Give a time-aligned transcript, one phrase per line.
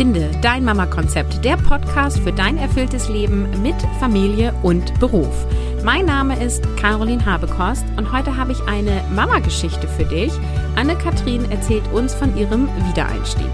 [0.00, 5.44] Finde dein Mama-Konzept, der Podcast für dein erfülltes Leben mit Familie und Beruf.
[5.84, 10.32] Mein Name ist Caroline Habekost und heute habe ich eine Mama-Geschichte für dich.
[10.74, 13.50] Anne-Kathrin erzählt uns von ihrem Wiedereinstieg.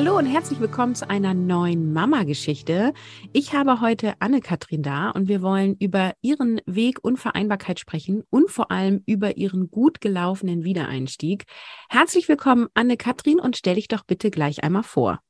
[0.00, 2.94] Hallo und herzlich willkommen zu einer neuen Mama-Geschichte.
[3.34, 8.50] Ich habe heute Anne-Kathrin da und wir wollen über ihren Weg und Vereinbarkeit sprechen und
[8.50, 11.44] vor allem über ihren gut gelaufenen Wiedereinstieg.
[11.90, 15.20] Herzlich willkommen, Anne-Kathrin, und stell dich doch bitte gleich einmal vor.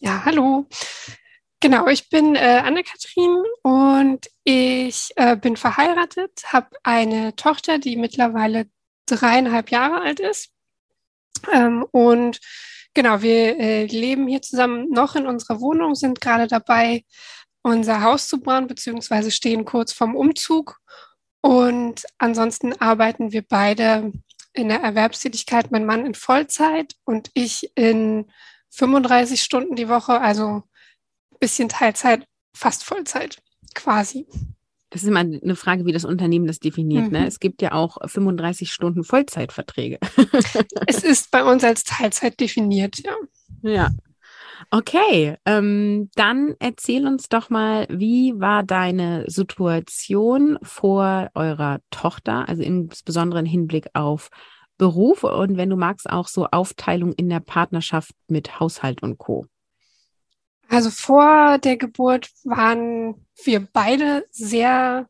[0.00, 0.66] Ja, hallo.
[1.60, 8.66] Genau, ich bin äh, Anne-Kathrin und ich äh, bin verheiratet, habe eine Tochter, die mittlerweile
[9.06, 10.50] dreieinhalb Jahre alt ist.
[11.50, 12.38] Ähm, und
[12.94, 17.04] Genau, wir äh, leben hier zusammen noch in unserer Wohnung, sind gerade dabei,
[17.62, 20.78] unser Haus zu bauen, beziehungsweise stehen kurz vorm Umzug.
[21.40, 24.12] Und ansonsten arbeiten wir beide
[24.52, 28.30] in der Erwerbstätigkeit, mein Mann in Vollzeit und ich in
[28.70, 30.62] 35 Stunden die Woche, also
[31.40, 33.42] bisschen Teilzeit, fast Vollzeit
[33.74, 34.26] quasi.
[34.94, 37.10] Das ist immer eine Frage, wie das Unternehmen das definiert.
[37.10, 37.18] Ne?
[37.18, 37.24] Mhm.
[37.24, 37.26] Ne?
[37.26, 39.98] Es gibt ja auch 35 Stunden Vollzeitverträge.
[40.86, 43.12] es ist bei uns als Teilzeit definiert, ja.
[43.62, 43.90] Ja.
[44.70, 52.62] Okay, ähm, dann erzähl uns doch mal, wie war deine Situation vor eurer Tochter, also
[52.62, 54.28] insbesondere im Hinblick auf
[54.78, 59.46] Beruf und wenn du magst auch so Aufteilung in der Partnerschaft mit Haushalt und Co.
[60.68, 65.08] Also vor der Geburt waren wir beide sehr,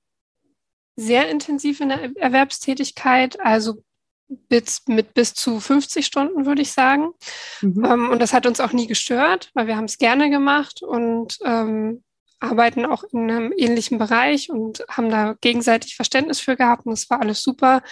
[0.97, 3.83] sehr intensiv in der Erwerbstätigkeit, also
[4.29, 7.13] bis, mit bis zu 50 Stunden, würde ich sagen.
[7.61, 7.85] Mhm.
[7.85, 11.39] Ähm, und das hat uns auch nie gestört, weil wir haben es gerne gemacht und
[11.45, 12.03] ähm,
[12.41, 17.09] arbeiten auch in einem ähnlichen Bereich und haben da gegenseitig Verständnis für gehabt und das
[17.11, 17.83] war alles super.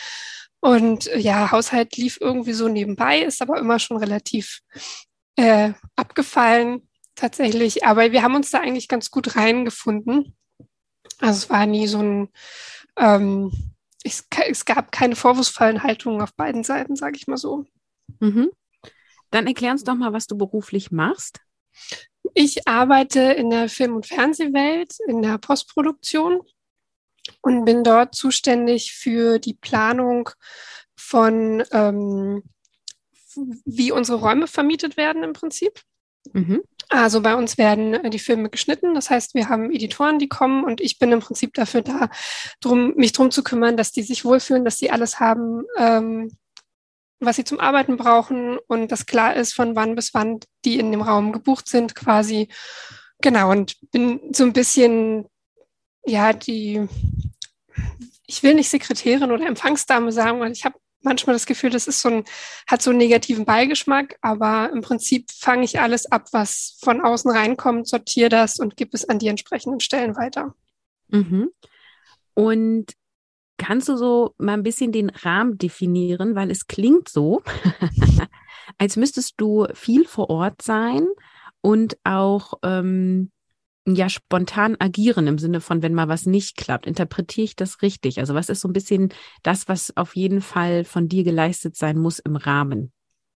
[0.60, 4.60] Und ja, Haushalt lief irgendwie so nebenbei, ist aber immer schon relativ
[5.36, 7.84] äh, abgefallen tatsächlich.
[7.84, 10.36] Aber wir haben uns da eigentlich ganz gut reingefunden.
[11.18, 12.28] Also es war nie so ein,
[12.96, 13.52] ähm,
[14.04, 17.64] es, es, gab keine vorwurfsvollen Haltungen auf beiden Seiten, sage ich mal so.
[18.20, 18.50] Mhm.
[19.30, 21.40] Dann erklär uns doch mal, was du beruflich machst.
[22.34, 26.42] Ich arbeite in der Film- und Fernsehwelt, in der Postproduktion
[27.40, 30.30] und bin dort zuständig für die Planung
[30.96, 32.42] von, ähm,
[33.64, 35.80] wie unsere Räume vermietet werden im Prinzip.
[36.32, 36.62] Mhm.
[36.92, 38.94] Also bei uns werden äh, die Filme geschnitten.
[38.94, 42.10] Das heißt, wir haben Editoren, die kommen und ich bin im Prinzip dafür da,
[42.60, 46.36] drum, mich drum zu kümmern, dass die sich wohlfühlen, dass sie alles haben, ähm,
[47.18, 50.90] was sie zum Arbeiten brauchen und dass klar ist, von wann bis wann die in
[50.92, 52.48] dem Raum gebucht sind quasi.
[53.22, 55.26] Genau, und bin so ein bisschen,
[56.04, 56.86] ja, die,
[58.26, 62.00] ich will nicht Sekretärin oder Empfangsdame sagen, weil ich habe manchmal das Gefühl, das ist
[62.00, 62.24] so ein,
[62.66, 67.30] hat so einen negativen Beigeschmack, aber im Prinzip fange ich alles ab, was von außen
[67.30, 70.54] reinkommt, sortiere das und gebe es an die entsprechenden Stellen weiter.
[71.08, 71.50] Mhm.
[72.34, 72.92] Und
[73.58, 77.42] kannst du so mal ein bisschen den Rahmen definieren, weil es klingt so,
[78.78, 81.06] als müsstest du viel vor Ort sein
[81.60, 83.30] und auch ähm,
[83.86, 86.86] ja spontan agieren im Sinne von, wenn mal was nicht klappt.
[86.86, 88.18] Interpretiere ich das richtig?
[88.18, 89.12] Also was ist so ein bisschen
[89.42, 92.92] das, was auf jeden Fall von dir geleistet sein muss im Rahmen?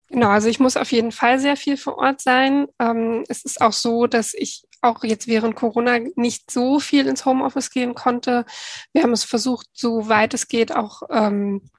[0.09, 2.67] Genau, also ich muss auf jeden Fall sehr viel vor Ort sein.
[2.79, 7.25] Ähm, es ist auch so, dass ich auch jetzt während Corona nicht so viel ins
[7.25, 8.45] Homeoffice gehen konnte.
[8.94, 11.69] Wir haben es versucht, so weit es geht, auch ähm,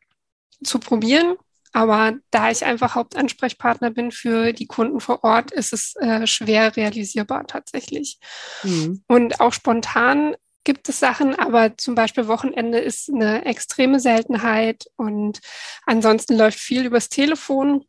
[0.62, 1.36] zu probieren.
[1.76, 6.74] Aber da ich einfach Hauptansprechpartner bin für die Kunden vor Ort, ist es äh, schwer
[6.74, 8.18] realisierbar tatsächlich.
[8.62, 9.04] Mhm.
[9.06, 15.40] Und auch spontan gibt es Sachen, aber zum Beispiel Wochenende ist eine extreme Seltenheit und
[15.84, 17.84] ansonsten läuft viel übers Telefon.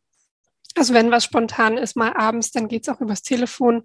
[0.76, 3.84] Also wenn was spontan ist, mal abends, dann geht es auch übers Telefon.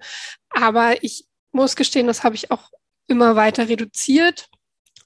[0.49, 2.71] Aber ich muss gestehen, das habe ich auch
[3.07, 4.49] immer weiter reduziert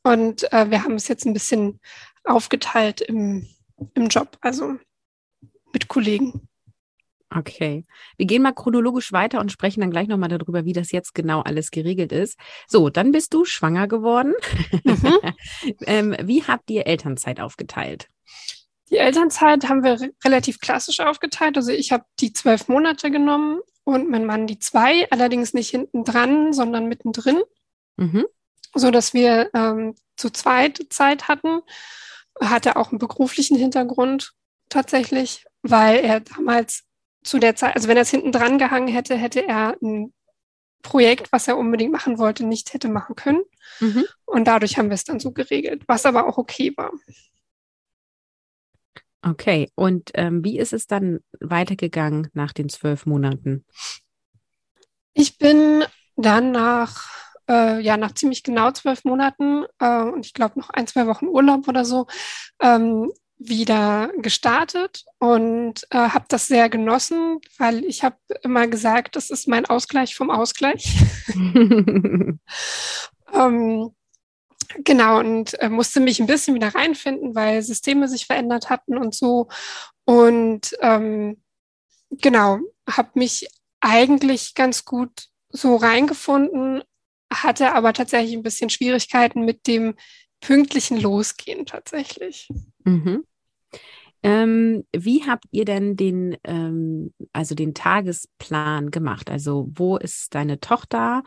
[0.01, 1.79] und äh, wir haben es jetzt ein bisschen
[2.23, 3.47] aufgeteilt im,
[3.93, 4.39] im Job.
[4.41, 4.79] Also
[5.73, 6.47] mit Kollegen.
[7.29, 7.85] Okay.
[8.15, 11.41] Wir gehen mal chronologisch weiter und sprechen dann gleich nochmal darüber, wie das jetzt genau
[11.41, 12.39] alles geregelt ist.
[12.67, 14.33] So, dann bist du schwanger geworden.
[14.83, 15.19] Mhm.
[15.85, 18.07] ähm, wie habt ihr Elternzeit aufgeteilt?
[18.89, 21.57] Die Elternzeit haben wir re relativ klassisch aufgeteilt.
[21.57, 26.05] Also ich habe die zwölf Monate genommen und mein Mann die zwei, allerdings nicht hinten
[26.05, 27.41] dran, sondern mittendrin,
[27.97, 28.25] mhm.
[28.73, 31.61] so dass wir ähm, zu zweit Zeit hatten.
[32.39, 34.33] Hatte auch einen beruflichen Hintergrund
[34.69, 36.83] tatsächlich weil er damals
[37.23, 40.13] zu der Zeit, also wenn er es hinten dran gehangen hätte, hätte er ein
[40.81, 43.43] Projekt, was er unbedingt machen wollte, nicht hätte machen können.
[43.79, 44.05] Mhm.
[44.25, 46.91] Und dadurch haben wir es dann so geregelt, was aber auch okay war.
[49.21, 53.65] Okay, und ähm, wie ist es dann weitergegangen nach den zwölf Monaten?
[55.13, 55.83] Ich bin
[56.15, 57.09] dann nach,
[57.49, 61.25] äh, ja, nach ziemlich genau zwölf Monaten äh, und ich glaube noch ein, zwei Wochen
[61.25, 62.07] Urlaub oder so,
[62.61, 69.29] ähm, wieder gestartet und äh, habe das sehr genossen, weil ich habe immer gesagt, das
[69.29, 70.97] ist mein Ausgleich vom Ausgleich.
[73.33, 73.91] ähm,
[74.83, 79.13] genau, und äh, musste mich ein bisschen wieder reinfinden, weil Systeme sich verändert hatten und
[79.13, 79.49] so.
[80.05, 81.41] Und ähm,
[82.09, 83.47] genau, habe mich
[83.81, 86.83] eigentlich ganz gut so reingefunden,
[87.31, 89.95] hatte aber tatsächlich ein bisschen Schwierigkeiten mit dem
[90.41, 92.49] pünktlichen Losgehen tatsächlich.
[92.83, 93.23] Mhm.
[94.23, 99.29] Ähm, wie habt ihr denn den, ähm, also den Tagesplan gemacht?
[99.29, 101.23] Also wo ist deine Tochter?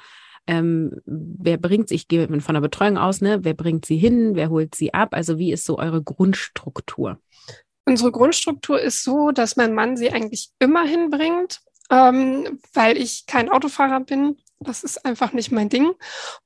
[0.47, 3.45] Ähm, wer bringt sie, ich gehe von der Betreuung aus, ne?
[3.45, 4.35] Wer bringt sie hin?
[4.35, 5.11] Wer holt sie ab?
[5.13, 7.21] Also wie ist so eure Grundstruktur?
[7.85, 11.61] Unsere Grundstruktur ist so, dass mein Mann sie eigentlich immer hinbringt,
[11.91, 14.37] ähm, weil ich kein Autofahrer bin.
[14.61, 15.93] Das ist einfach nicht mein Ding.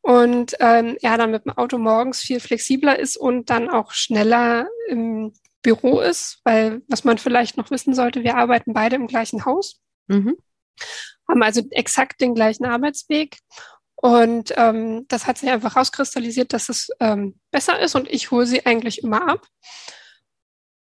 [0.01, 4.69] Und ähm, er dann mit dem Auto morgens viel flexibler ist und dann auch schneller
[4.89, 5.33] im
[5.63, 9.81] Büro ist, weil was man vielleicht noch wissen sollte, wir arbeiten beide im gleichen Haus,
[10.07, 10.37] mhm.
[11.29, 13.39] haben also exakt den gleichen Arbeitsweg.
[13.97, 18.47] Und ähm, das hat sich einfach rauskristallisiert, dass es ähm, besser ist und ich hole
[18.47, 19.47] sie eigentlich immer ab.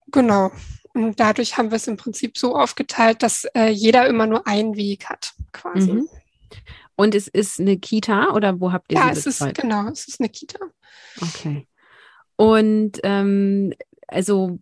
[0.06, 0.50] Genau.
[0.94, 4.76] Und dadurch haben wir es im Prinzip so aufgeteilt, dass äh, jeder immer nur einen
[4.76, 5.92] Weg hat, quasi.
[5.92, 6.08] Mhm.
[7.00, 9.88] Und es ist eine Kita oder wo habt ihr ja, sie Ja, es ist genau,
[9.88, 10.58] es ist eine Kita.
[11.22, 11.66] Okay.
[12.36, 13.72] Und ähm,
[14.06, 14.58] also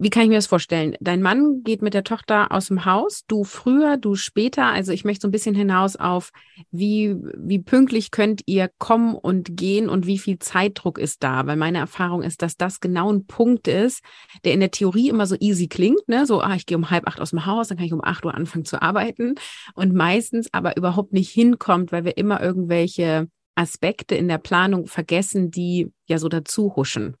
[0.00, 0.96] wie kann ich mir das vorstellen?
[1.00, 4.66] Dein Mann geht mit der Tochter aus dem Haus, du früher, du später.
[4.66, 6.30] Also ich möchte so ein bisschen hinaus auf,
[6.70, 11.46] wie, wie pünktlich könnt ihr kommen und gehen und wie viel Zeitdruck ist da?
[11.46, 14.02] Weil meine Erfahrung ist, dass das genau ein Punkt ist,
[14.44, 16.26] der in der Theorie immer so easy klingt, ne?
[16.26, 18.24] So, ah, ich gehe um halb acht aus dem Haus, dann kann ich um acht
[18.24, 19.36] Uhr anfangen zu arbeiten
[19.74, 25.50] und meistens aber überhaupt nicht hinkommt, weil wir immer irgendwelche Aspekte in der Planung vergessen,
[25.50, 27.16] die ja so dazu huschen.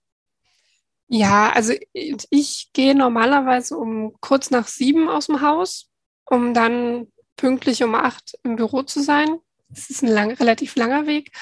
[1.08, 5.90] Ja, also ich gehe normalerweise um kurz nach sieben aus dem Haus,
[6.24, 9.38] um dann pünktlich um acht im Büro zu sein.
[9.70, 11.32] Es ist ein lang, relativ langer Weg.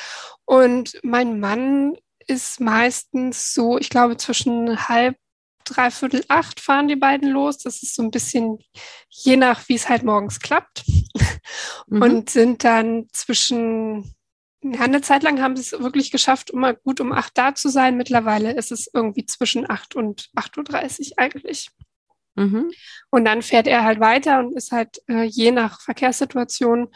[0.45, 5.17] Und mein Mann ist meistens so, ich glaube, zwischen halb,
[5.65, 7.59] dreiviertel acht fahren die beiden los.
[7.59, 8.59] Das ist so ein bisschen
[9.09, 10.85] je nach, wie es halt morgens klappt.
[11.87, 12.03] Mhm.
[12.03, 14.15] Und sind dann zwischen
[14.63, 17.69] ja, eine Zeit lang haben sie es wirklich geschafft, immer gut um acht da zu
[17.69, 17.97] sein.
[17.97, 21.71] Mittlerweile ist es irgendwie zwischen acht und 8.30 Uhr eigentlich.
[22.37, 22.71] Mhm.
[23.11, 26.89] Und dann fährt er halt weiter und ist halt äh, je nach Verkehrssituation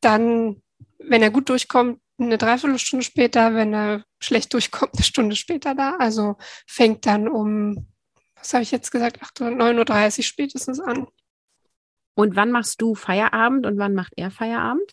[0.00, 0.62] dann,
[0.98, 5.96] wenn er gut durchkommt, eine Dreiviertelstunde später, wenn er schlecht durchkommt, eine Stunde später da.
[5.98, 7.88] Also fängt dann um,
[8.36, 11.06] was habe ich jetzt gesagt, 9.30 Uhr spätestens an.
[12.16, 14.92] Und wann machst du Feierabend und wann macht er Feierabend?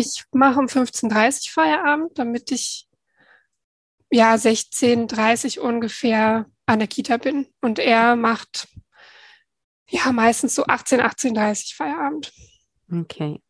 [0.00, 2.88] Ich mache um 15.30 Uhr Feierabend, damit ich
[4.10, 7.46] ja 16.30 Uhr ungefähr an der Kita bin.
[7.60, 8.66] Und er macht
[9.90, 12.32] ja meistens so 18, 18.30 Uhr Feierabend.
[12.90, 13.42] Okay.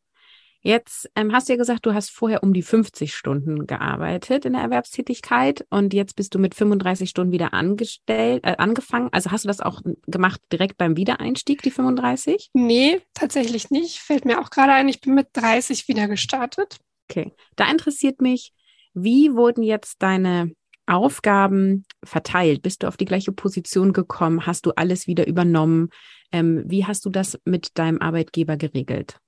[0.63, 4.53] Jetzt ähm, hast du ja gesagt, du hast vorher um die 50 Stunden gearbeitet in
[4.53, 9.09] der Erwerbstätigkeit und jetzt bist du mit 35 Stunden wieder angestellt, äh, angefangen.
[9.13, 12.51] Also hast du das auch gemacht direkt beim Wiedereinstieg, die 35?
[12.53, 14.01] Nee, tatsächlich nicht.
[14.01, 16.77] Fällt mir auch gerade ein, ich bin mit 30 wieder gestartet.
[17.09, 18.53] Okay, da interessiert mich,
[18.93, 20.53] wie wurden jetzt deine
[20.87, 22.63] Aufgaben verteilt?
[22.63, 24.45] Bist du auf die gleiche Position gekommen?
[24.45, 25.89] Hast du alles wieder übernommen?
[26.33, 29.19] Ähm, wie hast du das mit deinem Arbeitgeber geregelt?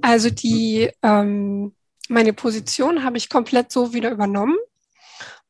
[0.00, 1.74] Also die, ähm,
[2.08, 4.56] meine Position habe ich komplett so wieder übernommen.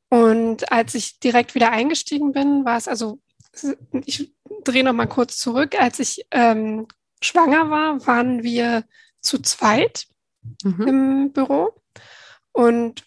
[0.09, 3.19] Und als ich direkt wieder eingestiegen bin, war es also,
[4.07, 4.33] ich
[4.65, 5.79] drehe noch mal kurz zurück.
[5.79, 6.87] Als ich ähm,
[7.21, 8.85] schwanger war, waren wir
[9.21, 10.07] zu zweit
[10.63, 10.89] mhm.
[10.89, 11.75] im Büro.
[12.53, 13.05] Und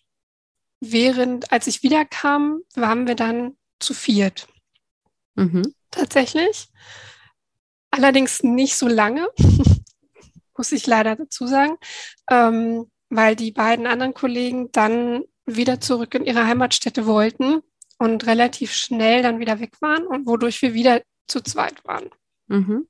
[0.79, 4.47] während, als ich wiederkam, waren wir dann zu viert.
[5.35, 5.73] Mhm.
[5.89, 6.69] Tatsächlich.
[7.89, 9.27] Allerdings nicht so lange.
[10.61, 11.75] muss ich leider dazu sagen,
[12.29, 17.63] ähm, weil die beiden anderen Kollegen dann wieder zurück in ihre Heimatstätte wollten
[17.97, 22.11] und relativ schnell dann wieder weg waren und wodurch wir wieder zu zweit waren.
[22.45, 22.87] Mhm.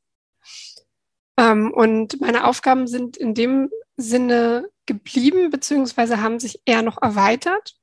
[1.37, 7.77] Ähm, und meine Aufgaben sind in dem Sinne geblieben, beziehungsweise haben sich eher noch erweitert,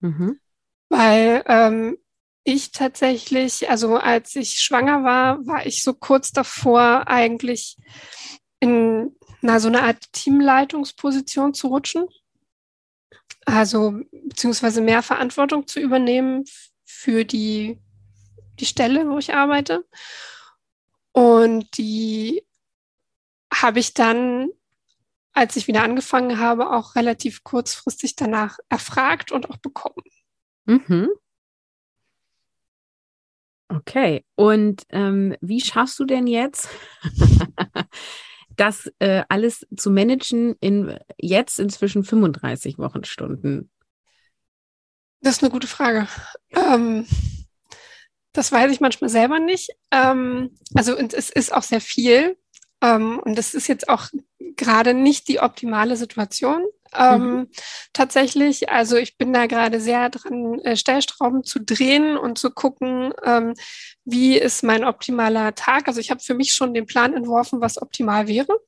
[0.00, 0.40] mhm.
[0.88, 1.98] weil ähm,
[2.42, 7.76] ich tatsächlich, also als ich schwanger war, war ich so kurz davor, eigentlich
[8.64, 12.06] in na, so eine Art Teamleitungsposition zu rutschen.
[13.44, 16.44] Also beziehungsweise mehr Verantwortung zu übernehmen
[16.84, 17.78] für die
[18.60, 19.84] die Stelle, wo ich arbeite.
[21.12, 22.44] Und die
[23.52, 24.48] habe ich dann,
[25.32, 30.04] als ich wieder angefangen habe, auch relativ kurzfristig danach erfragt und auch bekommen.
[30.64, 31.10] Mhm.
[33.68, 36.68] Okay, und ähm, wie schaffst du denn jetzt,
[38.56, 43.70] das äh, alles zu managen in jetzt inzwischen 35 Wochenstunden?
[45.20, 46.06] Das ist eine gute Frage.
[46.54, 47.06] Ähm,
[48.32, 49.70] das weiß ich manchmal selber nicht.
[49.90, 52.36] Ähm, also es ist auch sehr viel.
[52.82, 54.08] Ähm, und das ist jetzt auch
[54.56, 56.62] gerade nicht die optimale Situation.
[56.96, 57.48] Ähm, mhm.
[57.92, 63.12] Tatsächlich, also ich bin da gerade sehr dran, äh, Stellstrauben zu drehen und zu gucken,
[63.24, 63.54] ähm,
[64.04, 65.88] wie ist mein optimaler Tag.
[65.88, 68.58] Also ich habe für mich schon den Plan entworfen, was optimal wäre.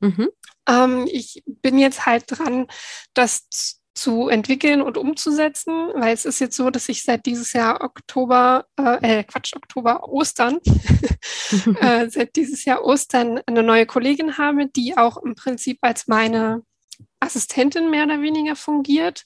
[0.00, 0.28] Mhm.
[0.68, 2.66] Ähm, ich bin jetzt halt dran,
[3.12, 7.80] das zu entwickeln und umzusetzen, weil es ist jetzt so, dass ich seit dieses Jahr
[7.82, 10.58] Oktober, äh, äh Quatsch, Oktober, Ostern,
[11.80, 16.62] äh, seit dieses Jahr Ostern eine neue Kollegin habe, die auch im Prinzip als meine
[17.20, 19.24] Assistentin mehr oder weniger fungiert.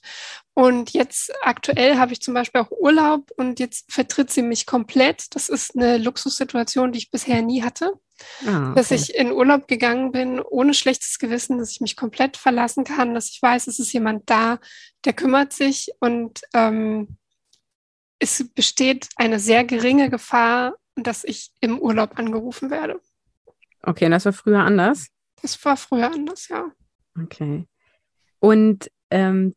[0.53, 5.35] Und jetzt aktuell habe ich zum Beispiel auch Urlaub und jetzt vertritt sie mich komplett.
[5.35, 7.93] Das ist eine Luxussituation, die ich bisher nie hatte.
[8.45, 8.75] Ah, okay.
[8.75, 13.13] Dass ich in Urlaub gegangen bin, ohne schlechtes Gewissen, dass ich mich komplett verlassen kann,
[13.13, 14.59] dass ich weiß, es ist jemand da,
[15.05, 17.17] der kümmert sich und ähm,
[18.19, 22.99] es besteht eine sehr geringe Gefahr, dass ich im Urlaub angerufen werde.
[23.81, 25.07] Okay, und das war früher anders?
[25.41, 26.71] Das war früher anders, ja.
[27.23, 27.67] Okay.
[28.39, 29.55] Und ähm,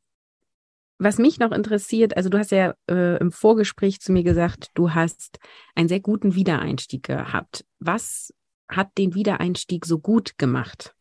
[0.98, 4.94] was mich noch interessiert, also du hast ja äh, im Vorgespräch zu mir gesagt, du
[4.94, 5.38] hast
[5.74, 7.64] einen sehr guten Wiedereinstieg gehabt.
[7.80, 8.32] Was
[8.68, 10.94] hat den Wiedereinstieg so gut gemacht?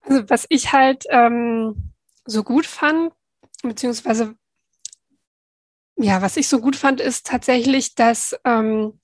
[0.00, 1.92] Also was ich halt ähm,
[2.24, 3.12] so gut fand,
[3.62, 4.34] beziehungsweise
[6.00, 9.00] ja, was ich so gut fand, ist tatsächlich, dass ähm,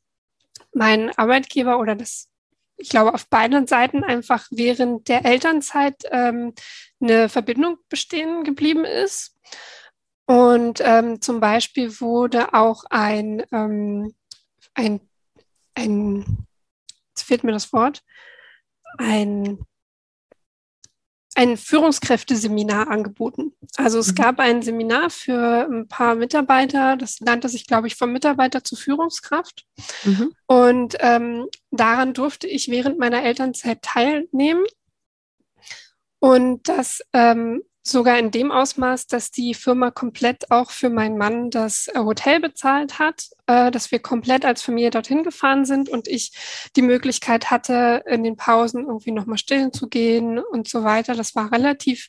[0.72, 2.30] mein Arbeitgeber oder das,
[2.76, 6.54] ich glaube, auf beiden Seiten einfach während der Elternzeit ähm,
[7.00, 9.36] eine Verbindung bestehen geblieben ist.
[10.26, 14.14] Und ähm, zum Beispiel wurde auch ein, ähm,
[14.74, 15.00] ein,
[15.74, 16.46] ein
[17.10, 18.02] jetzt fehlt mir das Wort,
[18.98, 19.58] ein,
[21.34, 23.52] ein Führungskräfteseminar angeboten.
[23.76, 24.14] Also es mhm.
[24.14, 28.78] gab ein Seminar für ein paar Mitarbeiter, das nannte sich, glaube ich, vom Mitarbeiter zur
[28.78, 29.66] Führungskraft.
[30.04, 30.32] Mhm.
[30.46, 34.64] Und ähm, daran durfte ich während meiner Elternzeit teilnehmen.
[36.20, 41.50] Und das ähm, sogar in dem Ausmaß, dass die Firma komplett auch für meinen Mann
[41.50, 46.08] das äh, Hotel bezahlt hat, äh, dass wir komplett als Familie dorthin gefahren sind und
[46.08, 46.32] ich
[46.76, 51.14] die Möglichkeit hatte, in den Pausen irgendwie nochmal stillen zu gehen und so weiter.
[51.14, 52.08] Das war relativ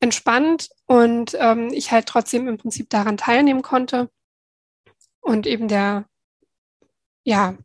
[0.00, 4.10] entspannt und ähm, ich halt trotzdem im Prinzip daran teilnehmen konnte.
[5.20, 6.04] Und eben der,
[7.22, 7.56] ja,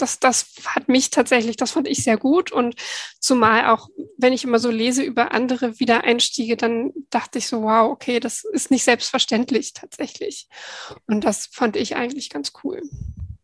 [0.00, 2.52] das, das hat mich tatsächlich, das fand ich sehr gut.
[2.52, 2.74] Und
[3.18, 3.88] zumal auch,
[4.18, 8.44] wenn ich immer so lese über andere Wiedereinstiege, dann dachte ich so, wow, okay, das
[8.44, 10.48] ist nicht selbstverständlich tatsächlich.
[11.06, 12.82] Und das fand ich eigentlich ganz cool.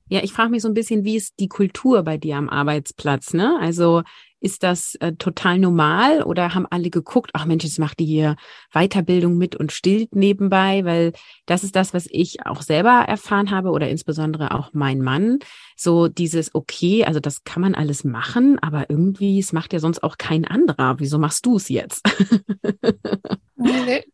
[0.08, 3.34] Ja, ich frage mich so ein bisschen, wie ist die Kultur bei dir am Arbeitsplatz?
[3.34, 3.58] Ne?
[3.60, 4.02] Also
[4.40, 8.36] ist das äh, total normal oder haben alle geguckt, ach Mensch, jetzt macht die hier
[8.72, 10.84] Weiterbildung mit und stillt nebenbei?
[10.84, 11.12] Weil
[11.46, 15.38] das ist das, was ich auch selber erfahren habe oder insbesondere auch mein Mann.
[15.76, 20.02] So dieses, okay, also das kann man alles machen, aber irgendwie, es macht ja sonst
[20.02, 20.98] auch kein anderer.
[20.98, 22.02] Wieso machst du es jetzt?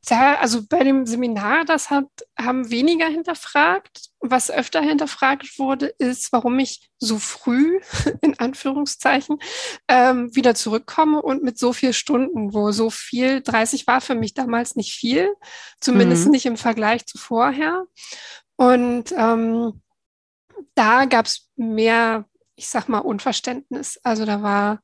[0.08, 2.06] Ja, also bei dem Seminar, das hat,
[2.38, 4.10] haben weniger hinterfragt.
[4.20, 7.80] Was öfter hinterfragt wurde, ist, warum ich so früh,
[8.20, 9.38] in Anführungszeichen,
[9.88, 14.34] ähm, wieder zurückkomme und mit so vielen Stunden, wo so viel, 30 war für mich
[14.34, 15.34] damals nicht viel,
[15.80, 16.30] zumindest mhm.
[16.30, 17.84] nicht im Vergleich zu vorher.
[18.56, 19.80] Und ähm,
[20.74, 22.26] da gab es mehr,
[22.56, 23.98] ich sag mal, Unverständnis.
[24.02, 24.82] Also da war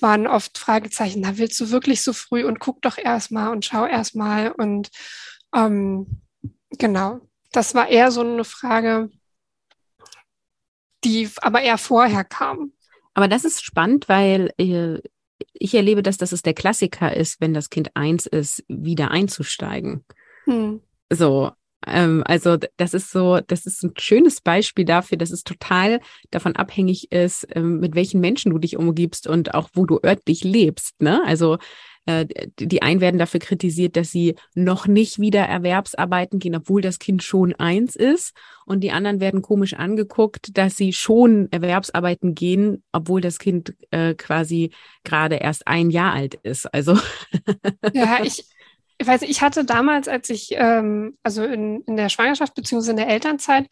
[0.00, 3.86] waren oft Fragezeichen, na, willst du wirklich so früh und guck doch erstmal und schau
[3.86, 4.90] erstmal und
[5.54, 6.20] ähm,
[6.70, 7.20] genau,
[7.52, 9.10] das war eher so eine Frage,
[11.04, 12.72] die aber eher vorher kam.
[13.14, 14.98] Aber das ist spannend, weil äh,
[15.52, 20.04] ich erlebe, dass das der Klassiker ist, wenn das Kind eins ist, wieder einzusteigen.
[20.44, 20.82] Hm.
[21.10, 21.52] So,
[21.86, 26.56] ähm, also das ist so, das ist ein schönes Beispiel dafür, dass es total davon
[26.56, 31.00] abhängig ist, ähm, mit welchen Menschen du dich umgibst und auch wo du örtlich lebst.
[31.00, 31.22] Ne?
[31.26, 31.58] Also
[32.06, 32.26] äh,
[32.58, 37.22] die einen werden dafür kritisiert, dass sie noch nicht wieder Erwerbsarbeiten gehen, obwohl das Kind
[37.22, 38.34] schon eins ist.
[38.66, 44.14] Und die anderen werden komisch angeguckt, dass sie schon Erwerbsarbeiten gehen, obwohl das Kind äh,
[44.14, 44.72] quasi
[45.04, 46.72] gerade erst ein Jahr alt ist.
[46.72, 46.98] Also
[47.92, 48.46] ja, ich,
[49.02, 52.96] ich weiß, ich hatte damals, als ich, ähm, also in, in der Schwangerschaft beziehungsweise in
[52.96, 53.66] der Elternzeit,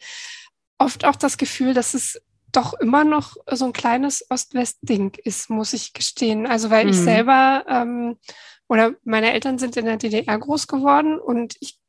[0.77, 2.21] oft auch das Gefühl, dass es
[2.51, 6.45] doch immer noch so ein kleines Ost-West-Ding ist, muss ich gestehen.
[6.45, 6.91] Also weil mhm.
[6.91, 8.17] ich selber ähm,
[8.67, 11.79] oder meine Eltern sind in der DDR groß geworden und ich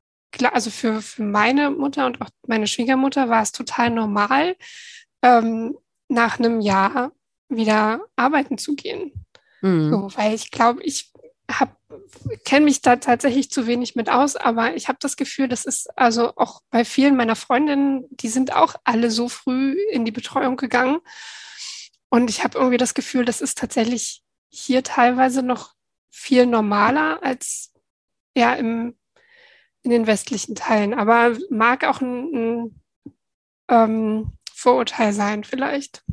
[0.53, 4.57] also für, für meine Mutter und auch meine Schwiegermutter war es total normal,
[5.23, 5.77] ähm,
[6.09, 7.13] nach einem Jahr
[7.49, 9.27] wieder arbeiten zu gehen.
[9.61, 9.91] Mhm.
[9.91, 11.12] So, weil ich glaube, ich
[12.45, 15.89] kenne mich da tatsächlich zu wenig mit aus, aber ich habe das Gefühl, das ist
[15.99, 20.57] also auch bei vielen meiner Freundinnen, die sind auch alle so früh in die Betreuung
[20.57, 21.01] gegangen.
[22.09, 25.75] Und ich habe irgendwie das Gefühl, das ist tatsächlich hier teilweise noch
[26.11, 27.73] viel normaler als
[28.37, 28.97] ja im,
[29.83, 30.95] in den westlichen Teilen.
[30.95, 32.81] Aber mag auch ein, ein
[33.69, 36.05] ähm, Vorurteil sein, vielleicht.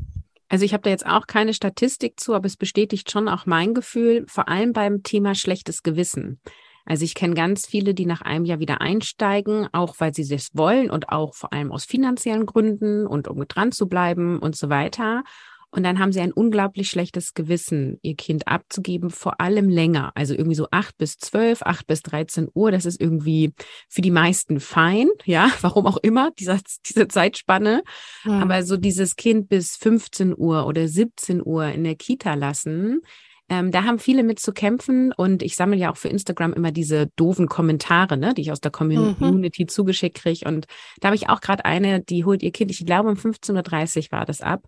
[0.50, 3.76] Also ich habe da jetzt auch keine Statistik zu, aber es bestätigt schon auch mein
[3.76, 6.42] Gefühl, vor allem beim Thema schlechtes Gewissen.
[6.86, 10.50] Also ich kenne ganz viele, die nach einem Jahr wieder einsteigen, auch weil sie es
[10.56, 14.70] wollen und auch vor allem aus finanziellen Gründen und um dran zu bleiben und so
[14.70, 15.24] weiter.
[15.72, 20.12] Und dann haben sie ein unglaublich schlechtes Gewissen, ihr Kind abzugeben, vor allem länger.
[20.16, 22.72] Also irgendwie so acht bis zwölf, acht bis 13 Uhr.
[22.72, 23.54] Das ist irgendwie
[23.88, 25.08] für die meisten fein.
[25.26, 26.58] Ja, warum auch immer, dieser,
[26.88, 27.84] diese Zeitspanne.
[28.24, 28.32] Mhm.
[28.32, 33.02] Aber so dieses Kind bis 15 Uhr oder 17 Uhr in der Kita lassen,
[33.50, 36.72] ähm, da haben viele mit zu kämpfen und ich sammle ja auch für Instagram immer
[36.72, 39.68] diese doofen Kommentare, ne, die ich aus der Community mhm.
[39.68, 40.48] zugeschickt kriege.
[40.48, 40.68] Und
[41.00, 44.12] da habe ich auch gerade eine, die holt ihr Kind, ich glaube um 15.30 Uhr
[44.12, 44.68] war das ab.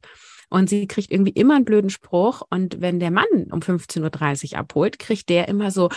[0.51, 2.41] Und sie kriegt irgendwie immer einen blöden Spruch.
[2.49, 5.89] Und wenn der Mann um 15.30 Uhr abholt, kriegt der immer so,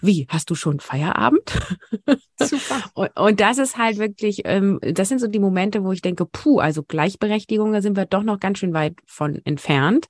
[0.00, 1.42] wie, hast du schon Feierabend?
[2.40, 2.84] Super.
[2.94, 6.24] und, und, das ist halt wirklich, ähm, das sind so die Momente, wo ich denke,
[6.24, 10.06] puh, also Gleichberechtigung, da sind wir doch noch ganz schön weit von entfernt.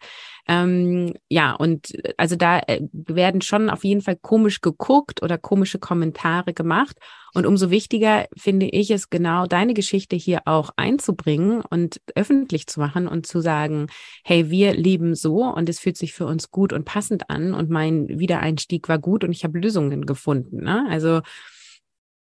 [0.46, 5.38] Ähm, ja, und äh, also da äh, werden schon auf jeden Fall komisch geguckt oder
[5.38, 6.98] komische Kommentare gemacht.
[7.36, 12.80] Und umso wichtiger finde ich es genau, deine Geschichte hier auch einzubringen und öffentlich zu
[12.80, 13.88] machen und zu sagen,
[14.24, 17.68] hey, wir leben so und es fühlt sich für uns gut und passend an und
[17.68, 20.64] mein Wiedereinstieg war gut und ich habe Lösungen gefunden.
[20.64, 20.86] Ne?
[20.88, 21.20] Also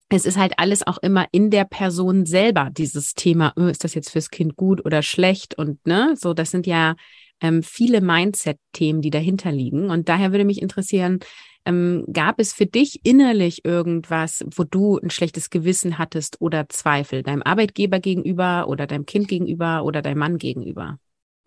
[0.09, 3.95] es ist halt alles auch immer in der Person selber, dieses Thema, oh, ist das
[3.95, 5.57] jetzt fürs Kind gut oder schlecht?
[5.57, 6.97] Und ne, so, das sind ja
[7.41, 9.89] ähm, viele Mindset-Themen, die dahinter liegen.
[9.89, 11.21] Und daher würde mich interessieren,
[11.67, 17.23] ähm, gab es für dich innerlich irgendwas, wo du ein schlechtes Gewissen hattest oder Zweifel,
[17.23, 20.99] deinem Arbeitgeber gegenüber oder deinem Kind gegenüber oder deinem Mann gegenüber?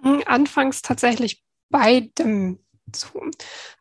[0.02, 2.60] Hm, anfangs tatsächlich beidem
[2.92, 3.22] zu.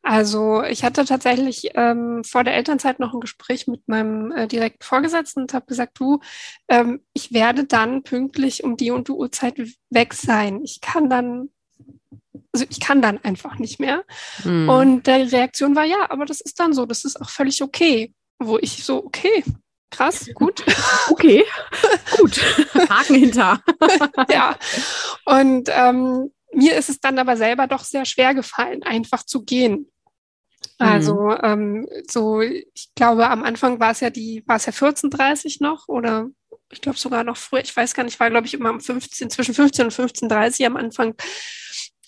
[0.03, 4.83] Also ich hatte tatsächlich ähm, vor der Elternzeit noch ein Gespräch mit meinem äh, direkten
[4.83, 6.21] Vorgesetzten und habe gesagt, du,
[6.69, 9.59] ähm, ich werde dann pünktlich um die und die Uhrzeit
[9.91, 10.63] weg sein.
[10.63, 11.51] Ich kann dann
[12.53, 14.05] also ich kann dann einfach nicht mehr.
[14.45, 14.69] Mhm.
[14.69, 18.13] Und der Reaktion war, ja, aber das ist dann so, das ist auch völlig okay.
[18.39, 19.43] Wo ich so, okay,
[19.91, 20.65] krass, gut.
[21.11, 21.45] okay,
[22.17, 22.41] gut.
[22.89, 23.63] Haken hinter.
[24.31, 24.57] ja.
[25.25, 29.91] Und ähm, mir ist es dann aber selber doch sehr schwer gefallen, einfach zu gehen.
[30.79, 31.39] Also mhm.
[31.43, 35.89] ähm, so, ich glaube, am Anfang war es ja die, war es ja 14.30 noch
[35.89, 36.29] oder
[36.71, 39.31] ich glaube sogar noch früher, ich weiß gar nicht, war glaube ich immer um 15,
[39.31, 41.15] zwischen 15 und 15.30 am Anfang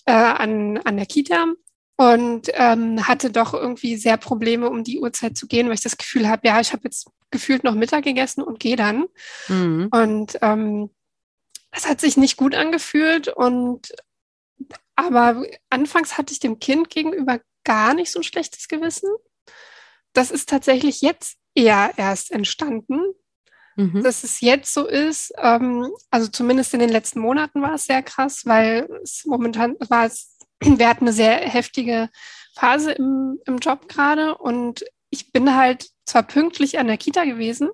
[0.05, 1.53] äh, an, an der Kita
[1.97, 5.97] und ähm, hatte doch irgendwie sehr Probleme, um die Uhrzeit zu gehen, weil ich das
[5.97, 9.05] Gefühl habe, ja, ich habe jetzt gefühlt noch Mittag gegessen und gehe dann.
[9.47, 9.89] Mhm.
[9.91, 10.89] Und ähm,
[11.71, 13.93] das hat sich nicht gut angefühlt und
[14.95, 19.09] aber anfangs hatte ich dem Kind gegenüber gar nicht so ein schlechtes Gewissen.
[20.13, 22.99] Das ist tatsächlich jetzt eher erst entstanden,
[23.81, 24.03] Mhm.
[24.03, 28.03] Dass es jetzt so ist, ähm, also zumindest in den letzten Monaten war es sehr
[28.03, 32.09] krass, weil es momentan war es, wir hatten eine sehr heftige
[32.55, 37.69] Phase im, im Job gerade und ich bin halt zwar pünktlich an der Kita gewesen,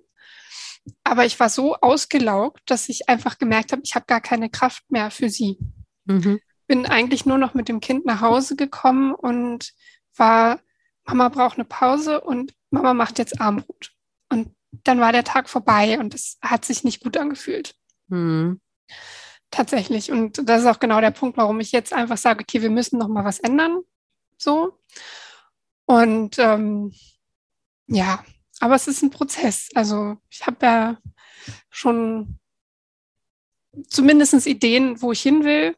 [1.03, 4.89] aber ich war so ausgelaugt, dass ich einfach gemerkt habe, ich habe gar keine Kraft
[4.89, 5.57] mehr für sie.
[6.05, 6.39] Mhm.
[6.67, 9.73] Bin eigentlich nur noch mit dem Kind nach Hause gekommen und
[10.15, 10.61] war,
[11.05, 13.91] Mama braucht eine Pause und Mama macht jetzt Armbrot.
[14.29, 17.75] Und dann war der Tag vorbei und es hat sich nicht gut angefühlt.
[18.07, 18.61] Mhm.
[19.51, 20.11] Tatsächlich.
[20.11, 22.97] Und das ist auch genau der Punkt, warum ich jetzt einfach sage, okay, wir müssen
[22.97, 23.81] noch mal was ändern.
[24.37, 24.77] So.
[25.85, 26.93] Und ähm,
[27.87, 28.23] ja,
[28.59, 29.69] aber es ist ein Prozess.
[29.73, 30.97] Also ich habe ja
[31.69, 32.39] schon
[33.87, 35.75] zumindest Ideen, wo ich hin will.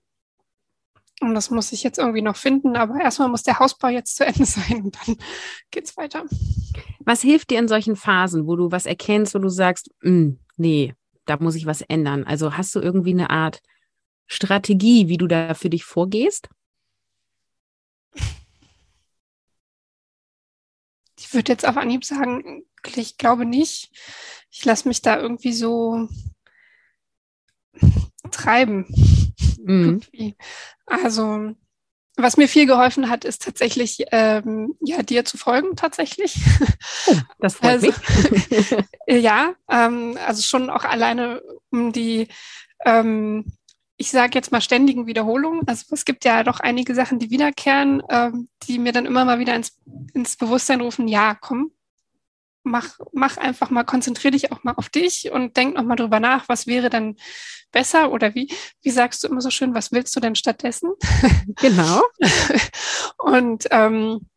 [1.21, 2.75] Und das muss ich jetzt irgendwie noch finden.
[2.75, 5.17] Aber erstmal muss der Hausbau jetzt zu Ende sein und dann
[5.69, 6.25] geht es weiter.
[7.09, 10.93] Was hilft dir in solchen Phasen, wo du was erkennst, wo du sagst, hm, nee,
[11.25, 12.23] da muss ich was ändern?
[12.23, 13.63] Also hast du irgendwie eine Art
[14.27, 16.49] Strategie, wie du da für dich vorgehst?
[21.17, 23.89] Ich würde jetzt auf Anhieb sagen, ich glaube nicht.
[24.51, 26.07] Ich lasse mich da irgendwie so
[28.29, 28.85] treiben.
[29.63, 30.03] Mhm.
[30.85, 31.55] Also
[32.21, 36.36] was mir viel geholfen hat, ist tatsächlich, ähm, ja, dir zu folgen tatsächlich.
[37.08, 38.75] Oh, das freut also, mich.
[39.23, 42.27] ja, ähm, also schon auch alleine um die,
[42.86, 43.45] ähm,
[43.97, 45.62] ich sage jetzt mal ständigen Wiederholungen.
[45.67, 49.39] Also es gibt ja doch einige Sachen, die wiederkehren, ähm, die mir dann immer mal
[49.39, 49.77] wieder ins,
[50.13, 51.71] ins Bewusstsein rufen, ja, komm,
[52.69, 56.19] mach, mach einfach mal, konzentriere dich auch mal auf dich und denk noch mal drüber
[56.19, 57.15] nach, was wäre dann
[57.71, 58.51] besser oder wie,
[58.82, 60.91] wie sagst du immer so schön, was willst du denn stattdessen?
[61.62, 62.01] Genau.
[63.17, 64.27] und ähm,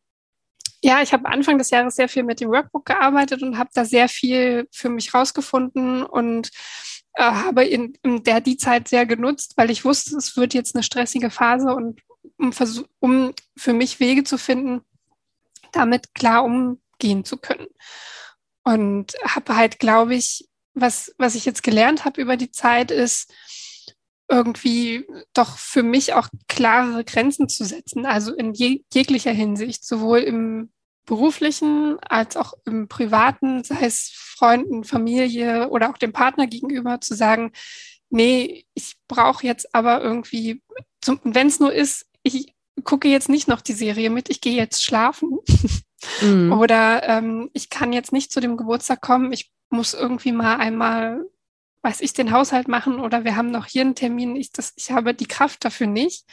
[0.82, 3.84] ja, ich habe Anfang des Jahres sehr viel mit dem Workbook gearbeitet und habe da
[3.84, 6.50] sehr viel für mich rausgefunden und
[7.14, 10.74] äh, habe in, in der die Zeit sehr genutzt, weil ich wusste, es wird jetzt
[10.74, 12.00] eine stressige Phase und
[12.38, 12.52] um,
[12.98, 14.80] um für mich Wege zu finden,
[15.72, 17.68] damit klar umgehen zu können.
[18.64, 23.32] Und habe halt, glaube ich, was, was ich jetzt gelernt habe über die Zeit, ist
[24.28, 28.06] irgendwie doch für mich auch klarere Grenzen zu setzen.
[28.06, 30.70] Also in je, jeglicher Hinsicht, sowohl im
[31.04, 37.14] beruflichen als auch im privaten, sei es Freunden, Familie oder auch dem Partner gegenüber, zu
[37.14, 37.52] sagen,
[38.08, 40.62] nee, ich brauche jetzt aber irgendwie,
[41.24, 44.82] wenn es nur ist, ich gucke jetzt nicht noch die Serie mit, ich gehe jetzt
[44.82, 45.38] schlafen.
[46.20, 46.52] Mhm.
[46.52, 51.24] Oder ähm, ich kann jetzt nicht zu dem Geburtstag kommen, ich muss irgendwie mal einmal,
[51.82, 54.90] weiß ich, den Haushalt machen oder wir haben noch hier einen Termin, ich, das, ich
[54.90, 56.26] habe die Kraft dafür nicht.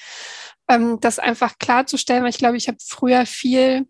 [0.67, 3.87] Ähm, das einfach klarzustellen, weil ich glaube, ich habe früher viel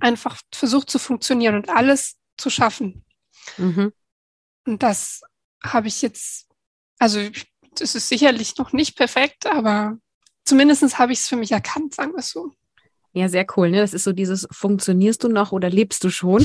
[0.00, 3.04] einfach versucht zu funktionieren und alles zu schaffen.
[3.56, 3.92] Mhm.
[4.66, 5.22] Und das
[5.62, 6.48] habe ich jetzt,
[6.98, 7.20] also
[7.76, 9.98] das ist sicherlich noch nicht perfekt, aber
[10.44, 12.52] zumindest habe ich es für mich erkannt, sagen wir es so.
[13.14, 13.70] Ja, sehr cool.
[13.70, 13.78] Ne?
[13.78, 16.44] Das ist so dieses, funktionierst du noch oder lebst du schon?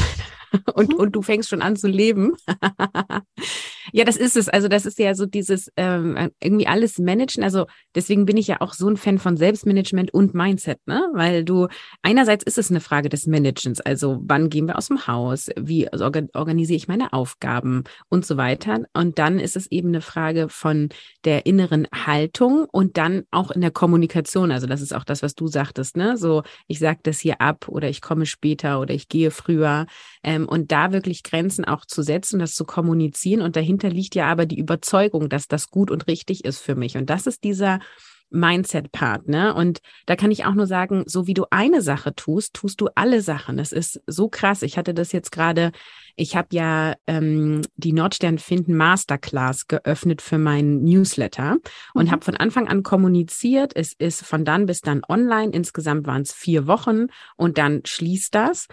[0.73, 0.95] und, mhm.
[0.95, 2.33] und du fängst schon an zu leben.
[3.91, 4.49] ja, das ist es.
[4.49, 7.43] Also das ist ja so dieses ähm, irgendwie alles managen.
[7.43, 11.07] Also deswegen bin ich ja auch so ein Fan von Selbstmanagement und Mindset, ne?
[11.13, 11.67] Weil du
[12.01, 13.81] einerseits ist es eine Frage des Managens.
[13.81, 15.49] Also wann gehen wir aus dem Haus?
[15.57, 18.81] Wie organisiere ich meine Aufgaben und so weiter?
[18.93, 20.89] Und dann ist es eben eine Frage von
[21.25, 24.51] der inneren Haltung und dann auch in der Kommunikation.
[24.51, 26.17] Also das ist auch das, was du sagtest, ne?
[26.17, 29.85] So ich sage das hier ab oder ich komme später oder ich gehe früher.
[30.23, 33.41] Ähm, ähm, und da wirklich Grenzen auch zu setzen, das zu kommunizieren.
[33.41, 36.97] Und dahinter liegt ja aber die Überzeugung, dass das gut und richtig ist für mich.
[36.97, 37.79] Und das ist dieser
[38.31, 39.55] Mindset-Part, ne?
[39.55, 42.87] Und da kann ich auch nur sagen, so wie du eine Sache tust, tust du
[42.93, 43.57] alle Sachen.
[43.57, 44.61] Das ist so krass.
[44.61, 45.71] Ich hatte das jetzt gerade,
[46.15, 51.57] ich habe ja ähm, die Nordstern finden Masterclass geöffnet für meinen Newsletter
[51.95, 52.11] und mhm.
[52.11, 53.71] habe von Anfang an kommuniziert.
[53.75, 55.51] Es ist von dann bis dann online.
[55.51, 58.67] Insgesamt waren es vier Wochen und dann schließt das.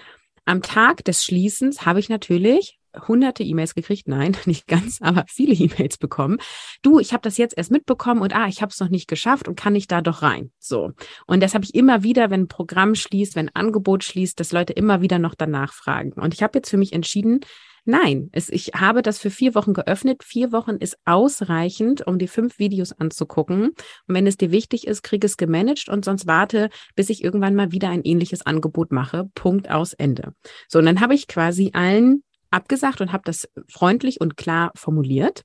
[0.47, 2.79] Am Tag des Schließens habe ich natürlich
[3.09, 6.39] hunderte E-Mails gekriegt, nein, nicht ganz, aber viele E-Mails bekommen.
[6.83, 9.49] Du, ich habe das jetzt erst mitbekommen und ah, ich habe es noch nicht geschafft
[9.49, 10.51] und kann ich da doch rein.
[10.59, 10.93] So.
[11.27, 14.53] Und das habe ich immer wieder, wenn ein Programm schließt, wenn ein Angebot schließt, dass
[14.53, 16.13] Leute immer wieder noch danach fragen.
[16.13, 17.41] Und ich habe jetzt für mich entschieden,
[17.89, 20.25] Nein, es, ich habe das für vier Wochen geöffnet.
[20.25, 23.69] Vier Wochen ist ausreichend, um die fünf Videos anzugucken.
[23.69, 27.55] Und wenn es dir wichtig ist, krieg es gemanagt und sonst warte, bis ich irgendwann
[27.55, 29.31] mal wieder ein ähnliches Angebot mache.
[29.37, 30.35] Punkt aus Ende.
[30.67, 35.45] So, und dann habe ich quasi allen abgesagt und habe das freundlich und klar formuliert.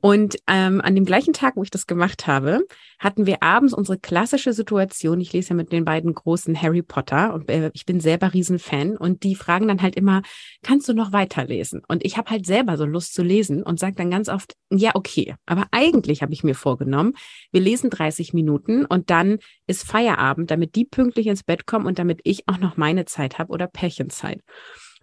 [0.00, 2.66] Und ähm, an dem gleichen Tag, wo ich das gemacht habe,
[2.98, 5.20] hatten wir abends unsere klassische Situation.
[5.20, 8.96] Ich lese ja mit den beiden großen Harry Potter und äh, ich bin selber Riesenfan
[8.96, 10.22] und die fragen dann halt immer,
[10.62, 11.82] kannst du noch weiterlesen?
[11.86, 14.92] Und ich habe halt selber so Lust zu lesen und sage dann ganz oft, ja,
[14.94, 15.34] okay.
[15.44, 17.12] Aber eigentlich habe ich mir vorgenommen,
[17.52, 21.98] wir lesen 30 Minuten und dann ist Feierabend, damit die pünktlich ins Bett kommen und
[21.98, 24.40] damit ich auch noch meine Zeit habe oder Pärchenzeit.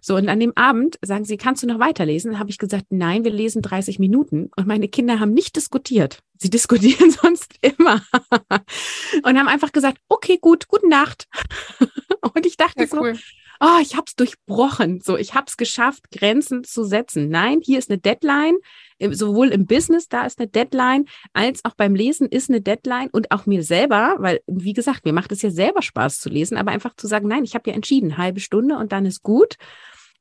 [0.00, 2.38] So, und an dem Abend sagen sie, kannst du noch weiterlesen?
[2.38, 4.50] Habe ich gesagt, nein, wir lesen 30 Minuten.
[4.56, 6.20] Und meine Kinder haben nicht diskutiert.
[6.38, 8.02] Sie diskutieren sonst immer.
[9.24, 11.26] und haben einfach gesagt, okay, gut, gute Nacht.
[12.34, 13.14] und ich dachte ja, cool.
[13.14, 13.20] so,
[13.60, 15.00] oh, ich habe es durchbrochen.
[15.00, 17.28] So, ich habe es geschafft, Grenzen zu setzen.
[17.28, 18.56] Nein, hier ist eine Deadline.
[19.00, 23.30] Sowohl im Business, da ist eine Deadline, als auch beim Lesen ist eine Deadline und
[23.30, 26.72] auch mir selber, weil, wie gesagt, mir macht es ja selber Spaß zu lesen, aber
[26.72, 29.56] einfach zu sagen, nein, ich habe ja entschieden, halbe Stunde und dann ist gut.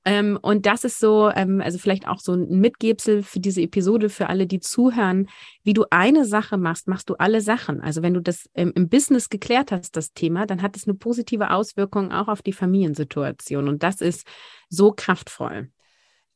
[0.07, 4.07] Ähm, und das ist so, ähm, also vielleicht auch so ein Mitgebsel für diese Episode,
[4.07, 5.27] für alle, die zuhören.
[5.63, 7.81] Wie du eine Sache machst, machst du alle Sachen.
[7.81, 10.93] Also wenn du das ähm, im Business geklärt hast, das Thema, dann hat es eine
[10.93, 13.67] positive Auswirkung auch auf die Familiensituation.
[13.67, 14.25] Und das ist
[14.69, 15.71] so kraftvoll.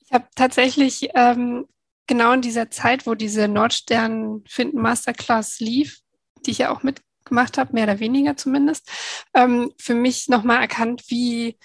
[0.04, 1.66] Ich habe tatsächlich ähm,
[2.08, 6.00] genau in dieser Zeit, wo diese Nordstern finden Masterclass lief,
[6.46, 8.90] die ich ja auch mitgemacht habe, mehr oder weniger zumindest,
[9.34, 11.58] ähm, für mich nochmal erkannt, wie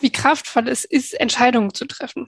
[0.00, 2.26] wie kraftvoll es ist, Entscheidungen zu treffen.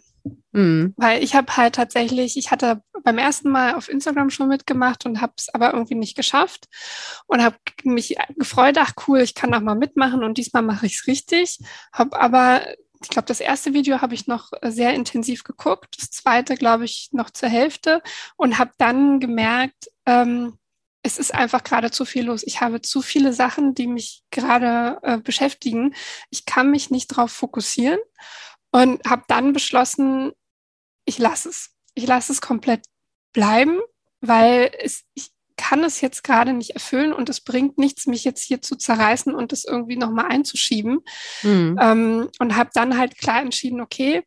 [0.53, 0.95] Mhm.
[0.97, 5.21] Weil ich habe halt tatsächlich, ich hatte beim ersten Mal auf Instagram schon mitgemacht und
[5.21, 6.67] habe es aber irgendwie nicht geschafft
[7.27, 10.97] und habe mich gefreut, ach cool, ich kann noch mal mitmachen und diesmal mache ich
[10.97, 11.59] es richtig.
[11.93, 12.63] Habe aber
[13.03, 17.09] ich glaube, das erste Video habe ich noch sehr intensiv geguckt, das zweite, glaube ich,
[17.13, 18.03] noch zur Hälfte
[18.37, 20.59] und habe dann gemerkt, ähm,
[21.03, 22.43] es ist einfach gerade zu viel los.
[22.45, 25.95] Ich habe zu viele Sachen, die mich gerade äh, beschäftigen.
[26.29, 27.99] Ich kann mich nicht darauf fokussieren
[28.71, 30.33] und habe dann beschlossen,
[31.07, 31.71] ich lasse es.
[31.95, 32.85] Ich lasse es komplett
[33.33, 33.81] bleiben,
[34.21, 38.43] weil es, ich kann es jetzt gerade nicht erfüllen und es bringt nichts, mich jetzt
[38.43, 41.01] hier zu zerreißen und das irgendwie nochmal einzuschieben.
[41.43, 41.79] Mhm.
[41.79, 44.23] Ähm, und habe dann halt klar entschieden, okay,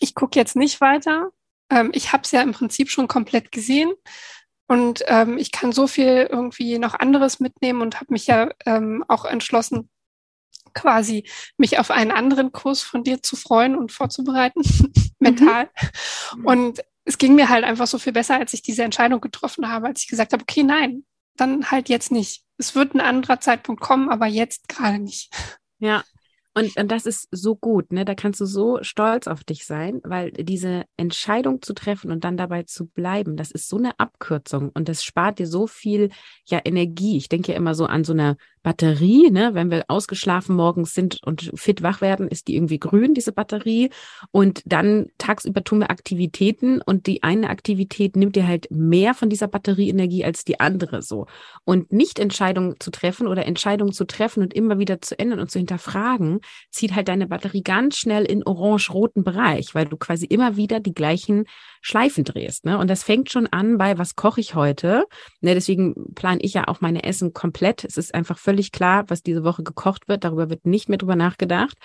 [0.00, 1.28] ich gucke jetzt nicht weiter.
[1.70, 3.92] Ähm, ich habe es ja im Prinzip schon komplett gesehen.
[4.66, 9.04] Und ähm, ich kann so viel irgendwie noch anderes mitnehmen und habe mich ja ähm,
[9.06, 9.90] auch entschlossen,
[10.74, 14.62] quasi mich auf einen anderen Kurs von dir zu freuen und vorzubereiten,
[15.18, 15.68] mental.
[16.36, 16.46] Mhm.
[16.46, 19.86] Und es ging mir halt einfach so viel besser, als ich diese Entscheidung getroffen habe,
[19.86, 21.04] als ich gesagt habe, okay, nein,
[21.36, 22.44] dann halt jetzt nicht.
[22.58, 25.32] Es wird ein anderer Zeitpunkt kommen, aber jetzt gerade nicht.
[25.78, 26.02] Ja,
[26.54, 28.04] und, und das ist so gut, ne?
[28.04, 32.36] Da kannst du so stolz auf dich sein, weil diese Entscheidung zu treffen und dann
[32.36, 36.10] dabei zu bleiben, das ist so eine Abkürzung und das spart dir so viel
[36.46, 37.16] ja Energie.
[37.16, 39.50] Ich denke ja immer so an so eine Batterie, ne?
[39.54, 43.90] Wenn wir ausgeschlafen morgens sind und fit wach werden, ist die irgendwie grün, diese Batterie.
[44.30, 49.28] Und dann tagsüber tun wir Aktivitäten und die eine Aktivität nimmt dir halt mehr von
[49.28, 51.26] dieser Batterieenergie als die andere so.
[51.64, 55.50] Und nicht Entscheidungen zu treffen oder Entscheidungen zu treffen und immer wieder zu ändern und
[55.50, 56.40] zu hinterfragen,
[56.70, 60.94] zieht halt deine Batterie ganz schnell in orange-roten Bereich, weil du quasi immer wieder die
[60.94, 61.44] gleichen
[61.80, 62.64] Schleifen drehst.
[62.64, 62.78] Ne?
[62.78, 65.04] Und das fängt schon an bei, was koche ich heute?
[65.40, 67.84] Ne, deswegen plane ich ja auch meine Essen komplett.
[67.84, 70.24] Es ist einfach völlig klar, was diese Woche gekocht wird.
[70.24, 71.76] Darüber wird nicht mehr drüber nachgedacht.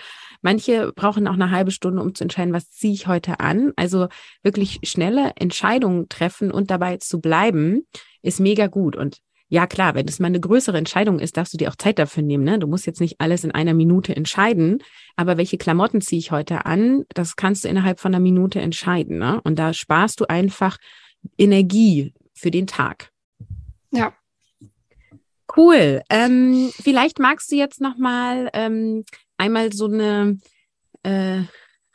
[0.42, 3.72] Manche brauchen auch eine halbe Stunde, um zu entscheiden, was ziehe ich heute an.
[3.76, 4.08] Also
[4.42, 7.86] wirklich schnelle Entscheidungen treffen und dabei zu bleiben,
[8.22, 8.96] ist mega gut.
[8.96, 9.18] Und
[9.54, 12.24] ja, klar, wenn es mal eine größere Entscheidung ist, darfst du dir auch Zeit dafür
[12.24, 12.42] nehmen.
[12.42, 12.58] Ne?
[12.58, 14.82] Du musst jetzt nicht alles in einer Minute entscheiden,
[15.14, 19.18] aber welche Klamotten ziehe ich heute an, das kannst du innerhalb von einer Minute entscheiden.
[19.18, 19.40] Ne?
[19.44, 20.78] Und da sparst du einfach
[21.38, 23.12] Energie für den Tag.
[23.92, 24.12] Ja.
[25.56, 26.02] Cool.
[26.10, 29.04] Ähm, vielleicht magst du jetzt noch mal ähm,
[29.36, 30.36] einmal so eine
[31.04, 31.42] äh,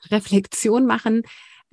[0.10, 1.24] Reflexion machen.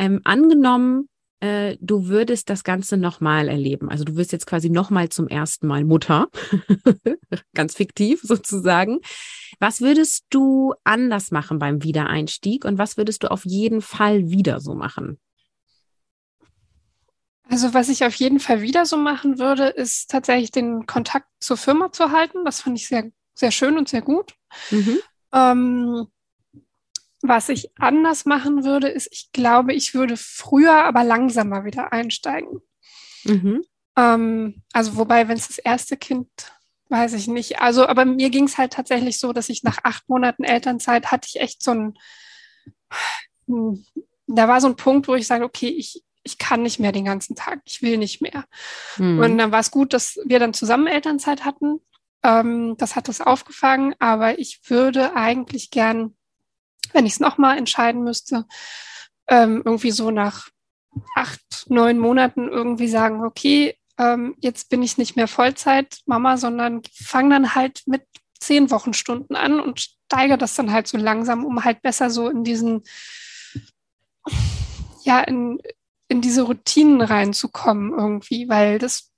[0.00, 1.08] Ähm, angenommen,
[1.40, 3.90] äh, du würdest das Ganze nochmal erleben.
[3.90, 6.28] Also du wirst jetzt quasi nochmal zum ersten Mal Mutter,
[7.54, 9.00] ganz fiktiv sozusagen.
[9.58, 14.60] Was würdest du anders machen beim Wiedereinstieg und was würdest du auf jeden Fall wieder
[14.60, 15.18] so machen?
[17.48, 21.56] Also was ich auf jeden Fall wieder so machen würde, ist tatsächlich den Kontakt zur
[21.56, 22.44] Firma zu halten.
[22.44, 24.34] Das fand ich sehr, sehr schön und sehr gut.
[24.70, 24.98] Mhm.
[25.32, 26.06] Ähm,
[27.28, 32.60] was ich anders machen würde, ist, ich glaube, ich würde früher, aber langsamer wieder einsteigen.
[33.24, 33.64] Mhm.
[33.96, 36.28] Ähm, also wobei, wenn es das erste Kind,
[36.88, 37.60] weiß ich nicht.
[37.60, 41.28] Also, aber mir ging es halt tatsächlich so, dass ich nach acht Monaten Elternzeit hatte
[41.28, 41.98] ich echt so ein,
[44.26, 47.04] da war so ein Punkt, wo ich sage, okay, ich, ich kann nicht mehr den
[47.04, 48.44] ganzen Tag, ich will nicht mehr.
[48.98, 49.18] Mhm.
[49.20, 51.80] Und dann war es gut, dass wir dann zusammen Elternzeit hatten.
[52.22, 56.15] Ähm, das hat das aufgefangen, aber ich würde eigentlich gern
[56.96, 58.46] wenn ich es nochmal entscheiden müsste,
[59.28, 60.48] ähm, irgendwie so nach
[61.14, 67.34] acht, neun Monaten irgendwie sagen, okay, ähm, jetzt bin ich nicht mehr Vollzeit-Mama, sondern fange
[67.34, 68.02] dann halt mit
[68.40, 72.44] zehn Wochenstunden an und steige das dann halt so langsam, um halt besser so in
[72.44, 72.82] diesen,
[75.04, 75.60] ja, in,
[76.08, 79.10] in diese Routinen reinzukommen irgendwie, weil das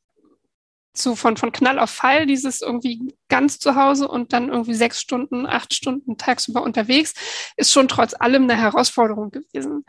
[1.03, 5.01] so von, von Knall auf Fall, dieses irgendwie ganz zu Hause und dann irgendwie sechs
[5.01, 7.15] Stunden, acht Stunden tagsüber unterwegs,
[7.57, 9.85] ist schon trotz allem eine Herausforderung gewesen.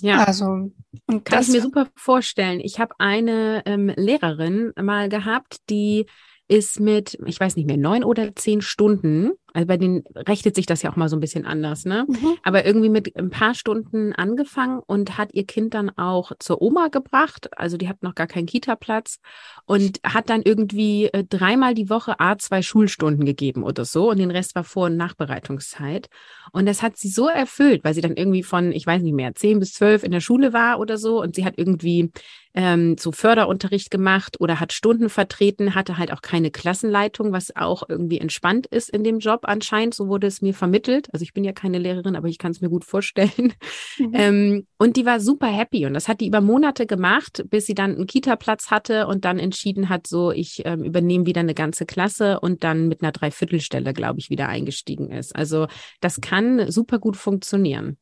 [0.00, 2.60] Ja, also und kann das ich mir super vorstellen.
[2.60, 6.06] Ich habe eine ähm, Lehrerin mal gehabt, die
[6.46, 10.66] ist mit, ich weiß nicht mehr, neun oder zehn Stunden also bei denen rechnet sich
[10.66, 12.06] das ja auch mal so ein bisschen anders, ne?
[12.08, 12.36] Mhm.
[12.42, 16.88] Aber irgendwie mit ein paar Stunden angefangen und hat ihr Kind dann auch zur Oma
[16.88, 17.48] gebracht.
[17.58, 19.18] Also die hat noch gar keinen Kita-Platz
[19.64, 24.18] und hat dann irgendwie äh, dreimal die Woche A zwei Schulstunden gegeben oder so und
[24.18, 26.08] den Rest war Vor- und Nachbereitungszeit.
[26.52, 29.34] Und das hat sie so erfüllt, weil sie dann irgendwie von, ich weiß nicht mehr,
[29.34, 32.10] zehn bis zwölf in der Schule war oder so und sie hat irgendwie
[32.54, 37.84] ähm, so Förderunterricht gemacht oder hat Stunden vertreten, hatte halt auch keine Klassenleitung, was auch
[37.88, 41.08] irgendwie entspannt ist in dem Job Job anscheinend, so wurde es mir vermittelt.
[41.12, 43.52] Also ich bin ja keine Lehrerin, aber ich kann es mir gut vorstellen.
[43.98, 44.10] Mhm.
[44.12, 47.74] Ähm, und die war super happy und das hat die über Monate gemacht, bis sie
[47.74, 51.86] dann einen Kita-Platz hatte und dann entschieden hat, so ich ähm, übernehme wieder eine ganze
[51.86, 55.34] Klasse und dann mit einer Dreiviertelstelle, glaube ich, wieder eingestiegen ist.
[55.34, 55.66] Also
[56.00, 57.96] das kann super gut funktionieren.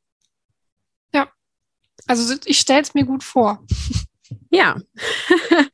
[1.14, 1.28] Ja.
[2.06, 3.64] Also ich stelle es mir gut vor.
[4.50, 4.76] Ja.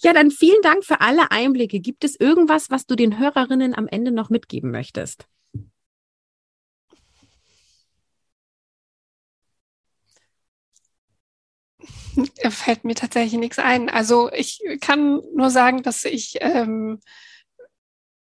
[0.00, 1.80] ja, dann vielen Dank für alle Einblicke.
[1.80, 5.26] Gibt es irgendwas, was du den Hörerinnen am Ende noch mitgeben möchtest?
[12.50, 13.88] fällt mir tatsächlich nichts ein.
[13.88, 17.00] Also ich kann nur sagen, dass ich ähm,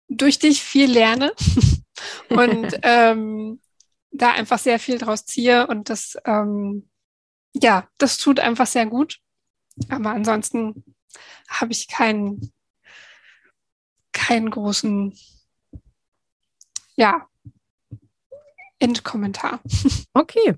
[0.08, 1.32] durch dich viel lerne
[2.28, 3.60] und ähm,
[4.10, 6.88] da einfach sehr viel draus ziehe und das ähm,
[7.54, 9.18] ja, das tut einfach sehr gut.
[9.88, 10.84] Aber ansonsten
[11.48, 12.52] habe ich keinen
[14.12, 15.14] keinen großen
[16.96, 17.26] ja
[18.78, 19.60] Endkommentar.
[20.14, 20.54] Okay.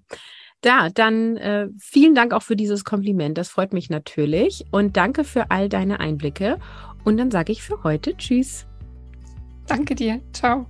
[0.62, 3.36] Da, dann äh, vielen Dank auch für dieses Kompliment.
[3.36, 4.64] Das freut mich natürlich.
[4.70, 6.58] Und danke für all deine Einblicke.
[7.04, 8.66] Und dann sage ich für heute Tschüss.
[9.66, 10.20] Danke dir.
[10.32, 10.66] Ciao.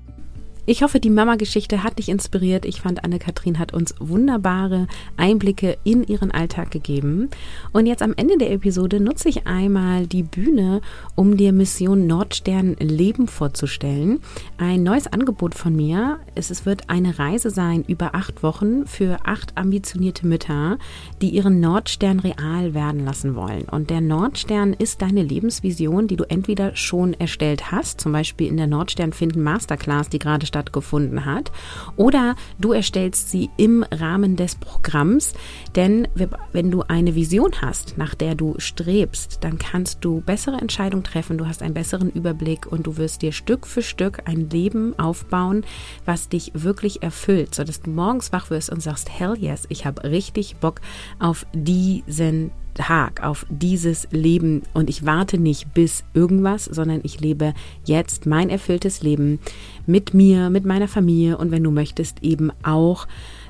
[0.66, 2.64] Ich hoffe, die Mama-Geschichte hat dich inspiriert.
[2.64, 4.86] Ich fand, Anne-Kathrin hat uns wunderbare
[5.18, 7.28] Einblicke in ihren Alltag gegeben.
[7.72, 10.80] Und jetzt am Ende der Episode nutze ich einmal die Bühne,
[11.16, 14.20] um dir Mission Nordstern Leben vorzustellen.
[14.56, 16.18] Ein neues Angebot von mir.
[16.34, 20.78] Es wird eine Reise sein über acht Wochen für acht ambitionierte Mütter,
[21.20, 23.64] die ihren Nordstern real werden lassen wollen.
[23.64, 28.56] Und der Nordstern ist deine Lebensvision, die du entweder schon erstellt hast, zum Beispiel in
[28.56, 31.50] der Nordstern finden Masterclass, die gerade stattgefunden hat.
[31.96, 35.34] Oder du erstellst sie im Rahmen des Programms,
[35.74, 36.06] denn
[36.52, 41.38] wenn du eine Vision hast, nach der du strebst, dann kannst du bessere Entscheidungen treffen,
[41.38, 45.64] du hast einen besseren Überblick und du wirst dir Stück für Stück ein Leben aufbauen,
[46.04, 50.04] was dich wirklich erfüllt, sodass du morgens wach wirst und sagst, hell yes, ich habe
[50.04, 50.80] richtig Bock
[51.18, 54.62] auf diesen Tag, auf dieses Leben.
[54.74, 59.38] Und ich warte nicht bis irgendwas, sondern ich lebe jetzt mein erfülltes Leben
[59.86, 63.06] mit mir, mit meiner Familie und wenn du möchtest eben auch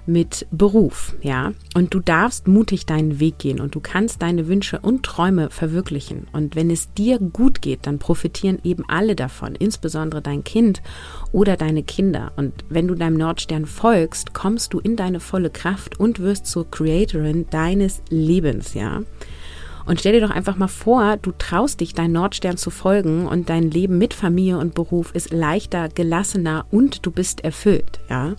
[0.06, 1.52] mit Beruf, ja.
[1.74, 6.26] Und du darfst mutig deinen Weg gehen und du kannst deine Wünsche und Träume verwirklichen.
[6.32, 10.82] Und wenn es dir gut geht, dann profitieren eben alle davon, insbesondere dein Kind
[11.32, 12.32] oder deine Kinder.
[12.36, 16.70] Und wenn du deinem Nordstern folgst, kommst du in deine volle Kraft und wirst zur
[16.70, 19.02] Creatorin deines Lebens, ja.
[19.86, 23.50] Und stell dir doch einfach mal vor, du traust dich, dein Nordstern zu folgen und
[23.50, 28.34] dein Leben mit Familie und Beruf ist leichter, gelassener und du bist erfüllt, ja.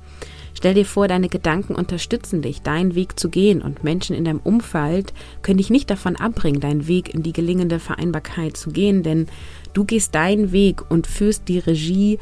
[0.58, 4.40] Stell dir vor, deine Gedanken unterstützen dich, deinen Weg zu gehen und Menschen in deinem
[4.40, 9.28] Umfeld können dich nicht davon abbringen, deinen Weg in die gelingende Vereinbarkeit zu gehen, denn
[9.74, 12.20] du gehst deinen Weg und führst die Regie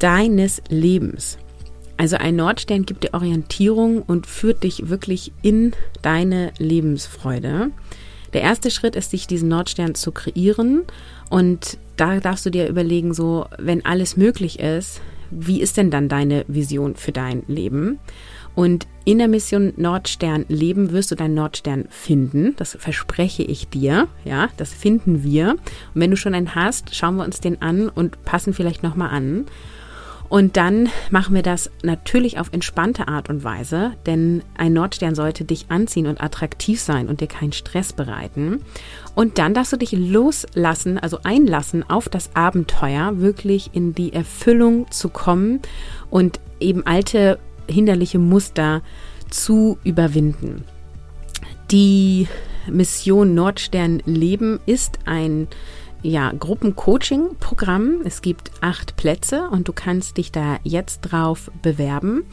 [0.00, 1.38] deines Lebens.
[1.96, 7.70] Also ein Nordstern gibt dir Orientierung und führt dich wirklich in deine Lebensfreude.
[8.32, 10.84] Der erste Schritt ist, sich diesen Nordstern zu kreieren
[11.28, 16.08] und da darfst du dir überlegen, so, wenn alles möglich ist, wie ist denn dann
[16.08, 17.98] deine Vision für dein Leben?
[18.54, 22.54] Und in der Mission Nordstern leben wirst du deinen Nordstern finden.
[22.56, 24.08] Das verspreche ich dir.
[24.24, 25.52] Ja, das finden wir.
[25.52, 25.60] Und
[25.94, 29.46] wenn du schon einen hast, schauen wir uns den an und passen vielleicht nochmal an.
[30.30, 35.44] Und dann machen wir das natürlich auf entspannte Art und Weise, denn ein Nordstern sollte
[35.44, 38.60] dich anziehen und attraktiv sein und dir keinen Stress bereiten.
[39.16, 44.88] Und dann darfst du dich loslassen, also einlassen auf das Abenteuer, wirklich in die Erfüllung
[44.92, 45.60] zu kommen
[46.10, 48.82] und eben alte hinderliche Muster
[49.30, 50.64] zu überwinden.
[51.72, 52.28] Die
[52.68, 55.48] Mission Nordstern Leben ist ein
[56.02, 58.02] ja, Gruppencoaching-Programm.
[58.04, 62.24] Es gibt acht Plätze und du kannst dich da jetzt drauf bewerben.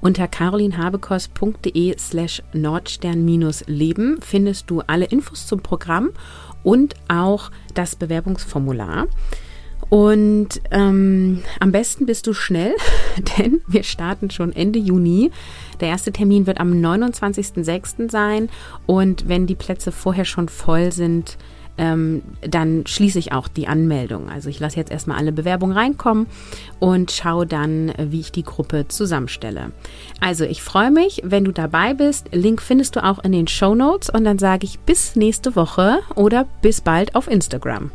[0.00, 6.10] Unter carolinhabekos.de slash nordstern-leben findest du alle Infos zum Programm
[6.62, 9.08] und auch das Bewerbungsformular.
[9.90, 12.74] Und ähm, am besten bist du schnell,
[13.38, 15.30] denn wir starten schon Ende Juni.
[15.80, 18.10] Der erste Termin wird am 29.06.
[18.10, 18.50] sein
[18.86, 21.38] und wenn die Plätze vorher schon voll sind,
[21.78, 24.28] ähm, dann schließe ich auch die Anmeldung.
[24.28, 26.26] Also ich lasse jetzt erstmal alle Bewerbungen reinkommen
[26.80, 29.72] und schaue dann, wie ich die Gruppe zusammenstelle.
[30.20, 32.28] Also ich freue mich, wenn du dabei bist.
[32.32, 36.00] Link findest du auch in den Show Notes und dann sage ich bis nächste Woche
[36.14, 37.90] oder bis bald auf Instagram.